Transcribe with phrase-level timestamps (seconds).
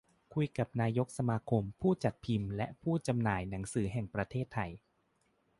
[0.33, 4.71] คุยกับนายกสมาคมผู้จัดพิมพ์และผู้จำหน่ายหนังสือแห่งประเทศไทย